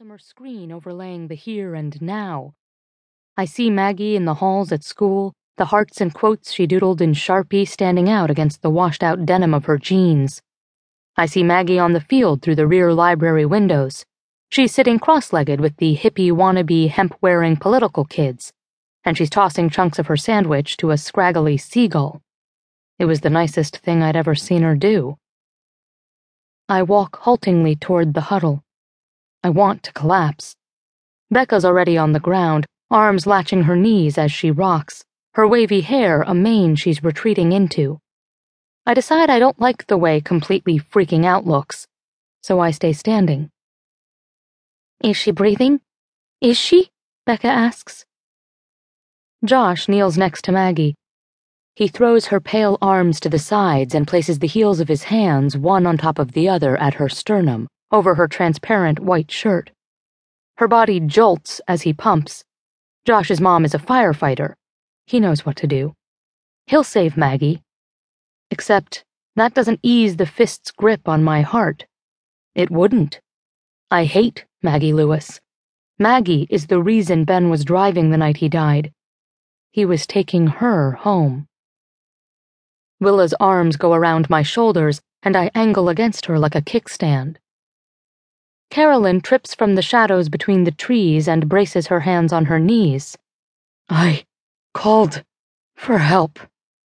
gossamer 0.00 0.18
screen 0.18 0.72
overlaying 0.72 1.28
the 1.28 1.34
here 1.34 1.74
and 1.74 2.00
now. 2.00 2.54
I 3.36 3.44
see 3.44 3.68
Maggie 3.68 4.16
in 4.16 4.24
the 4.24 4.32
halls 4.32 4.72
at 4.72 4.82
school, 4.82 5.34
the 5.58 5.66
hearts 5.66 6.00
and 6.00 6.14
quotes 6.14 6.54
she 6.54 6.66
doodled 6.66 7.02
in 7.02 7.12
Sharpie 7.12 7.68
standing 7.68 8.08
out 8.08 8.30
against 8.30 8.62
the 8.62 8.70
washed 8.70 9.02
out 9.02 9.26
denim 9.26 9.52
of 9.52 9.66
her 9.66 9.76
jeans. 9.76 10.40
I 11.18 11.26
see 11.26 11.42
Maggie 11.42 11.78
on 11.78 11.92
the 11.92 12.00
field 12.00 12.40
through 12.40 12.54
the 12.54 12.66
rear 12.66 12.94
library 12.94 13.44
windows. 13.44 14.06
She's 14.48 14.72
sitting 14.72 14.98
cross 14.98 15.34
legged 15.34 15.60
with 15.60 15.76
the 15.76 15.94
hippie 15.94 16.32
wannabe 16.32 16.88
hemp 16.88 17.14
wearing 17.20 17.58
political 17.58 18.06
kids, 18.06 18.54
and 19.04 19.18
she's 19.18 19.28
tossing 19.28 19.68
chunks 19.68 19.98
of 19.98 20.06
her 20.06 20.16
sandwich 20.16 20.78
to 20.78 20.92
a 20.92 20.96
scraggly 20.96 21.58
seagull. 21.58 22.22
It 22.98 23.04
was 23.04 23.20
the 23.20 23.28
nicest 23.28 23.76
thing 23.76 24.02
I'd 24.02 24.16
ever 24.16 24.34
seen 24.34 24.62
her 24.62 24.76
do. 24.76 25.18
I 26.70 26.84
walk 26.84 27.18
haltingly 27.18 27.76
toward 27.76 28.14
the 28.14 28.22
huddle. 28.32 28.62
I 29.42 29.48
want 29.48 29.82
to 29.84 29.92
collapse. 29.94 30.54
Becca's 31.30 31.64
already 31.64 31.96
on 31.96 32.12
the 32.12 32.20
ground, 32.20 32.66
arms 32.90 33.26
latching 33.26 33.62
her 33.62 33.76
knees 33.76 34.18
as 34.18 34.30
she 34.30 34.50
rocks, 34.50 35.02
her 35.32 35.48
wavy 35.48 35.80
hair 35.80 36.20
a 36.22 36.34
mane 36.34 36.76
she's 36.76 37.02
retreating 37.02 37.52
into. 37.52 37.98
I 38.84 38.92
decide 38.92 39.30
I 39.30 39.38
don't 39.38 39.58
like 39.58 39.86
the 39.86 39.96
way 39.96 40.20
completely 40.20 40.78
freaking 40.78 41.24
out 41.24 41.46
looks, 41.46 41.86
so 42.42 42.60
I 42.60 42.70
stay 42.70 42.92
standing. 42.92 43.48
Is 45.02 45.16
she 45.16 45.30
breathing? 45.30 45.80
Is 46.42 46.58
she? 46.58 46.90
Becca 47.24 47.48
asks. 47.48 48.04
Josh 49.42 49.88
kneels 49.88 50.18
next 50.18 50.44
to 50.44 50.52
Maggie. 50.52 50.96
He 51.76 51.88
throws 51.88 52.26
her 52.26 52.40
pale 52.40 52.76
arms 52.82 53.20
to 53.20 53.30
the 53.30 53.38
sides 53.38 53.94
and 53.94 54.06
places 54.06 54.38
the 54.38 54.46
heels 54.46 54.80
of 54.80 54.88
his 54.88 55.04
hands 55.04 55.56
one 55.56 55.86
on 55.86 55.96
top 55.96 56.18
of 56.18 56.32
the 56.32 56.46
other 56.46 56.76
at 56.76 56.94
her 56.94 57.08
sternum 57.08 57.68
over 57.90 58.14
her 58.14 58.28
transparent 58.28 59.00
white 59.00 59.30
shirt. 59.30 59.70
Her 60.56 60.68
body 60.68 61.00
jolts 61.00 61.60
as 61.66 61.82
he 61.82 61.92
pumps. 61.92 62.44
Josh's 63.04 63.40
mom 63.40 63.64
is 63.64 63.74
a 63.74 63.78
firefighter. 63.78 64.54
He 65.06 65.20
knows 65.20 65.46
what 65.46 65.56
to 65.56 65.66
do. 65.66 65.94
He'll 66.66 66.84
save 66.84 67.16
Maggie. 67.16 67.62
Except 68.50 69.04
that 69.36 69.54
doesn't 69.54 69.80
ease 69.82 70.16
the 70.16 70.26
fist's 70.26 70.70
grip 70.70 71.08
on 71.08 71.24
my 71.24 71.40
heart. 71.42 71.86
It 72.54 72.70
wouldn't. 72.70 73.20
I 73.90 74.04
hate 74.04 74.44
Maggie 74.62 74.92
Lewis. 74.92 75.40
Maggie 75.98 76.46
is 76.50 76.66
the 76.66 76.82
reason 76.82 77.24
Ben 77.24 77.50
was 77.50 77.64
driving 77.64 78.10
the 78.10 78.18
night 78.18 78.36
he 78.36 78.48
died. 78.48 78.92
He 79.72 79.84
was 79.84 80.06
taking 80.06 80.46
her 80.46 80.92
home. 80.92 81.46
Willa's 83.00 83.34
arms 83.40 83.76
go 83.76 83.94
around 83.94 84.28
my 84.28 84.42
shoulders, 84.42 85.00
and 85.22 85.36
I 85.36 85.50
angle 85.54 85.88
against 85.88 86.26
her 86.26 86.38
like 86.38 86.54
a 86.54 86.62
kickstand. 86.62 87.36
Carolyn 88.70 89.20
trips 89.20 89.52
from 89.52 89.74
the 89.74 89.82
shadows 89.82 90.28
between 90.28 90.62
the 90.62 90.70
trees 90.70 91.26
and 91.26 91.48
braces 91.48 91.88
her 91.88 92.00
hands 92.00 92.32
on 92.32 92.44
her 92.44 92.60
knees. 92.60 93.18
I 93.88 94.24
called 94.72 95.24
for 95.74 95.98
help, 95.98 96.38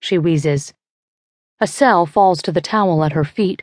she 0.00 0.16
wheezes. 0.16 0.72
A 1.60 1.66
cell 1.66 2.06
falls 2.06 2.40
to 2.42 2.52
the 2.52 2.62
towel 2.62 3.04
at 3.04 3.12
her 3.12 3.24
feet. 3.24 3.62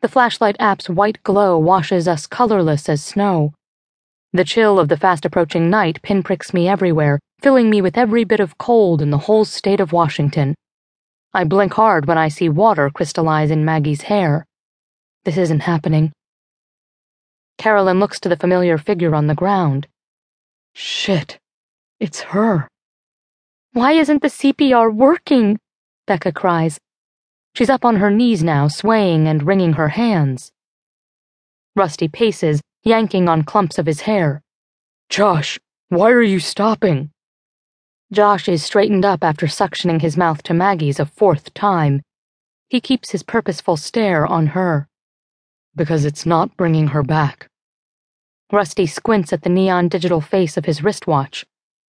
The 0.00 0.08
flashlight 0.08 0.56
app's 0.58 0.90
white 0.90 1.22
glow 1.22 1.56
washes 1.56 2.08
us 2.08 2.26
colorless 2.26 2.88
as 2.88 3.04
snow. 3.04 3.52
The 4.32 4.44
chill 4.44 4.80
of 4.80 4.88
the 4.88 4.96
fast 4.96 5.24
approaching 5.24 5.70
night 5.70 6.02
pinpricks 6.02 6.52
me 6.52 6.66
everywhere, 6.68 7.20
filling 7.40 7.70
me 7.70 7.80
with 7.80 7.96
every 7.96 8.24
bit 8.24 8.40
of 8.40 8.58
cold 8.58 9.00
in 9.00 9.10
the 9.10 9.18
whole 9.18 9.44
state 9.44 9.78
of 9.78 9.92
Washington. 9.92 10.56
I 11.32 11.44
blink 11.44 11.74
hard 11.74 12.06
when 12.06 12.18
I 12.18 12.28
see 12.28 12.48
water 12.48 12.90
crystallize 12.90 13.52
in 13.52 13.64
Maggie's 13.64 14.02
hair. 14.02 14.46
This 15.24 15.36
isn't 15.36 15.60
happening. 15.60 16.12
Carolyn 17.60 18.00
looks 18.00 18.18
to 18.20 18.30
the 18.30 18.38
familiar 18.38 18.78
figure 18.78 19.14
on 19.14 19.26
the 19.26 19.34
ground. 19.34 19.86
Shit. 20.72 21.38
It's 21.98 22.22
her. 22.22 22.66
Why 23.74 23.92
isn't 23.92 24.22
the 24.22 24.28
CPR 24.28 24.90
working? 24.94 25.58
Becca 26.06 26.32
cries. 26.32 26.80
She's 27.54 27.68
up 27.68 27.84
on 27.84 27.96
her 27.96 28.10
knees 28.10 28.42
now, 28.42 28.68
swaying 28.68 29.28
and 29.28 29.42
wringing 29.42 29.74
her 29.74 29.88
hands. 29.88 30.50
Rusty 31.76 32.08
paces, 32.08 32.62
yanking 32.82 33.28
on 33.28 33.42
clumps 33.42 33.76
of 33.78 33.84
his 33.84 34.00
hair. 34.00 34.40
Josh, 35.10 35.60
why 35.90 36.12
are 36.12 36.22
you 36.22 36.40
stopping? 36.40 37.10
Josh 38.10 38.48
is 38.48 38.64
straightened 38.64 39.04
up 39.04 39.22
after 39.22 39.44
suctioning 39.44 40.00
his 40.00 40.16
mouth 40.16 40.42
to 40.44 40.54
Maggie's 40.54 40.98
a 40.98 41.04
fourth 41.04 41.52
time. 41.52 42.00
He 42.70 42.80
keeps 42.80 43.10
his 43.10 43.22
purposeful 43.22 43.76
stare 43.76 44.26
on 44.26 44.46
her. 44.46 44.88
Because 45.76 46.06
it's 46.06 46.24
not 46.24 46.56
bringing 46.56 46.88
her 46.88 47.02
back. 47.02 47.48
Rusty 48.52 48.86
squints 48.86 49.32
at 49.32 49.42
the 49.42 49.48
neon 49.48 49.88
digital 49.88 50.20
face 50.20 50.56
of 50.56 50.64
his 50.64 50.82
wristwatch. 50.82 51.46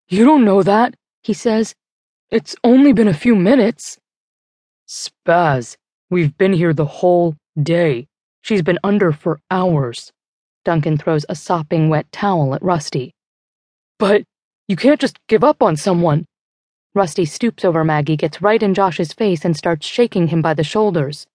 You 0.08 0.26
don't 0.26 0.46
know 0.46 0.62
that, 0.62 0.94
he 1.24 1.34
says. 1.34 1.74
It's 2.30 2.56
only 2.64 2.94
been 2.94 3.08
a 3.08 3.14
few 3.14 3.36
minutes. 3.36 3.98
Spaz, 4.88 5.76
we've 6.10 6.38
been 6.38 6.54
here 6.54 6.74
the 6.74 6.86
whole 6.86 7.36
day. 7.62 8.08
She's 8.44 8.62
been 8.62 8.80
under 8.84 9.12
for 9.12 9.40
hours. 9.50 10.12
Duncan 10.64 10.98
throws 10.98 11.26
a 11.28 11.36
sopping 11.36 11.90
wet 11.90 12.12
towel 12.12 12.54
at 12.54 12.62
Rusty. 12.62 13.14
But 13.98 14.24
you 14.68 14.76
can't 14.76 15.02
just 15.02 15.18
give 15.28 15.44
up 15.44 15.64
on 15.64 15.76
someone. 15.76 16.26
Rusty 16.94 17.26
stoops 17.26 17.66
over 17.66 17.84
Maggie, 17.84 18.18
gets 18.18 18.42
right 18.42 18.62
in 18.62 18.74
Josh's 18.74 19.14
face, 19.14 19.44
and 19.46 19.58
starts 19.58 19.88
shaking 19.88 20.28
him 20.28 20.42
by 20.42 20.54
the 20.54 20.64
shoulders. 20.64 21.26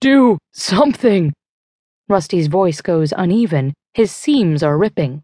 Do 0.00 0.38
something! 0.52 1.32
Rusty's 2.08 2.48
voice 2.48 2.80
goes 2.80 3.12
uneven, 3.16 3.72
his 3.94 4.10
seams 4.10 4.62
are 4.62 4.78
ripping. 4.78 5.22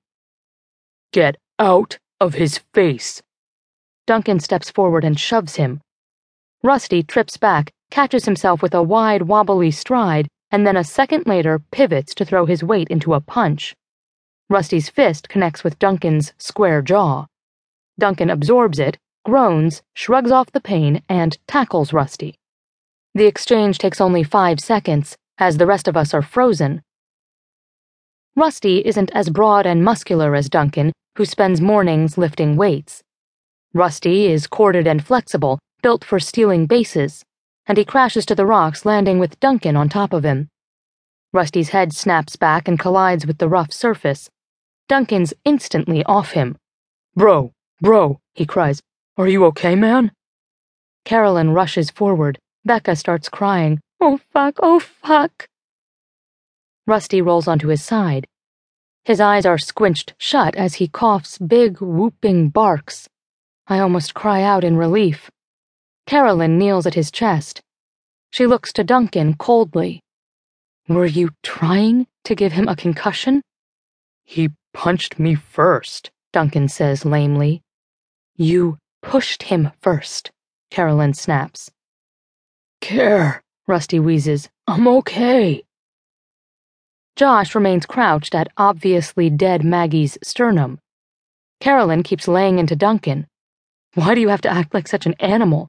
Get 1.13 1.37
out 1.59 1.99
of 2.21 2.35
his 2.35 2.59
face. 2.75 3.23
Duncan 4.07 4.41
steps 4.41 4.71
forward 4.71 5.05
and 5.05 5.19
shoves 5.19 5.57
him. 5.57 5.81
Rusty 6.63 7.03
trips 7.03 7.37
back, 7.37 7.73
catches 7.91 8.25
himself 8.25 8.61
with 8.61 8.75
a 8.75 8.83
wide, 8.83 9.23
wobbly 9.23 9.71
stride, 9.71 10.29
and 10.51 10.67
then 10.67 10.77
a 10.77 10.85
second 10.85 11.27
later 11.27 11.59
pivots 11.71 12.15
to 12.15 12.25
throw 12.25 12.47
his 12.47 12.65
weight 12.65 12.89
into 12.89 13.15
a 13.15 13.21
punch. 13.21 13.75
Rusty's 14.51 14.89
fist 14.89 15.29
connects 15.29 15.63
with 15.63 15.79
Duncan's 15.79 16.33
square 16.39 16.83
jaw. 16.83 17.27
Duncan 17.99 18.31
absorbs 18.31 18.79
it, 18.79 18.99
groans, 19.25 19.83
shrugs 19.95 20.31
off 20.31 20.53
the 20.53 20.61
pain, 20.61 21.03
and 21.09 21.37
tackles 21.47 21.93
Rusty. 21.93 22.35
The 23.15 23.27
exchange 23.27 23.79
takes 23.79 24.01
only 24.01 24.23
five 24.23 24.61
seconds, 24.61 25.17
as 25.39 25.57
the 25.57 25.67
rest 25.67 25.89
of 25.89 25.97
us 25.97 26.15
are 26.15 26.23
frozen, 26.23 26.83
Rusty 28.39 28.87
isn't 28.87 29.11
as 29.15 29.31
broad 29.31 29.67
and 29.67 29.83
muscular 29.83 30.37
as 30.37 30.49
Duncan, 30.49 30.93
who 31.17 31.25
spends 31.25 31.61
mornings 31.61 32.17
lifting 32.17 32.55
weights. 32.57 33.03
Rusty 33.75 34.29
is 34.29 34.47
corded 34.47 34.87
and 34.87 35.05
flexible, 35.05 35.59
built 35.83 36.05
for 36.05 36.21
stealing 36.21 36.65
bases, 36.65 37.25
and 37.67 37.77
he 37.77 37.85
crashes 37.85 38.25
to 38.27 38.37
the 38.37 38.47
rocks, 38.47 38.87
landing 38.87 39.19
with 39.19 39.41
Duncan 39.41 39.75
on 39.75 39.89
top 39.89 40.13
of 40.13 40.23
him. 40.23 40.47
Rusty's 41.33 41.71
head 41.71 41.93
snaps 41.93 42.37
back 42.37 42.69
and 42.69 42.79
collides 42.79 43.27
with 43.27 43.39
the 43.39 43.49
rough 43.49 43.73
surface. 43.73 44.31
Duncan's 44.89 45.35
instantly 45.45 46.05
off 46.05 46.31
him. 46.31 46.57
Bro, 47.17 47.51
bro, 47.83 48.21
he 48.35 48.47
cries. 48.47 48.81
Are 49.17 49.27
you 49.27 49.47
okay, 49.47 49.75
man? 49.75 50.13
Carolyn 51.05 51.55
rushes 51.55 51.91
forward. 51.91 52.39
Becca 52.65 52.95
starts 52.95 53.29
crying. 53.29 53.81
Oh, 54.01 54.21
fuck, 54.33 54.61
oh, 54.63 54.79
fuck. 54.79 55.48
Rusty 56.89 57.21
rolls 57.21 57.47
onto 57.47 57.69
his 57.69 57.85
side. 57.85 58.27
His 59.05 59.21
eyes 59.21 59.45
are 59.45 59.59
squinched 59.59 60.15
shut 60.17 60.57
as 60.57 60.77
he 60.77 60.89
coughs 60.89 61.37
big, 61.37 61.83
whooping 61.83 62.49
barks. 62.49 63.07
I 63.67 63.79
almost 63.79 64.15
cry 64.15 64.41
out 64.43 64.65
in 64.65 64.75
relief. 64.75 65.31
Carolyn 66.07 66.57
kneels 66.57 66.87
at 66.87 66.95
his 66.95 67.11
chest. 67.11 67.61
She 68.31 68.47
looks 68.47 68.73
to 68.73 68.85
Duncan 68.85 69.35
coldly. 69.35 70.01
Were 70.89 71.05
you 71.05 71.29
trying 71.43 72.07
to 72.25 72.35
give 72.35 72.53
him 72.53 72.69
a 72.69 72.77
concussion? 72.77 73.43
He 74.25 74.49
punched 74.73 75.19
me 75.19 75.35
first, 75.35 76.11
Duncan 76.33 76.69
says 76.69 77.05
lamely. 77.05 77.61
You 78.35 78.79
pushed 79.03 79.43
him 79.43 79.73
first, 79.83 80.31
Carolyn 80.71 81.13
snaps. 81.13 81.71
Care, 82.81 83.43
Rusty 83.67 84.01
wheezes. 84.01 84.49
I'm 84.67 84.89
okay. 84.89 85.65
Josh 87.19 87.57
remains 87.57 87.85
crouched 87.85 88.33
at 88.33 88.47
obviously 88.57 89.29
dead 89.29 89.65
Maggie's 89.65 90.17
sternum. 90.23 90.79
Carolyn 91.59 92.05
keeps 92.05 92.29
laying 92.29 92.61
into 92.61 92.77
Duncan. 92.77 93.27
Why 93.95 94.15
do 94.15 94.21
you 94.21 94.29
have 94.29 94.43
to 94.43 94.49
act 94.49 94.73
like 94.73 94.87
such 94.87 95.05
an 95.05 95.17
animal? 95.19 95.67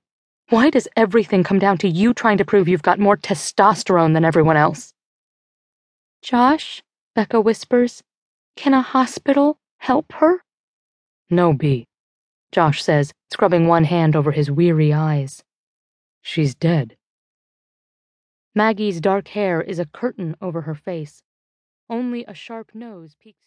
Why 0.50 0.70
does 0.70 0.88
everything 0.96 1.44
come 1.44 1.58
down 1.58 1.80
to 1.80 1.90
you 1.90 2.14
trying 2.14 2.38
to 2.38 2.46
prove 2.46 2.68
you've 2.68 2.84
got 2.84 3.00
more 3.00 3.18
testosterone 3.18 4.14
than 4.14 4.24
everyone 4.24 4.58
else? 4.58 4.94
Josh, 6.22 6.84
Becca 7.16 7.42
whispers, 7.42 8.04
can 8.56 8.76
a 8.76 8.84
hospital 8.84 9.58
help 9.80 10.12
her? 10.12 10.44
No, 11.32 11.54
B. 11.54 11.88
Josh 12.52 12.84
says, 12.84 13.12
scrubbing 13.34 13.66
one 13.66 13.86
hand 13.86 14.16
over 14.16 14.34
his 14.34 14.52
weary 14.52 14.94
eyes. 14.94 15.44
She's 16.22 16.54
dead. 16.54 16.96
Maggie's 18.54 19.02
dark 19.02 19.30
hair 19.30 19.64
is 19.64 19.80
a 19.80 19.86
curtain 19.86 20.36
over 20.44 20.62
her 20.62 20.76
face. 20.76 21.24
Only 21.90 22.24
a 22.26 22.34
sharp 22.34 22.74
nose 22.74 23.16
peeks. 23.16 23.38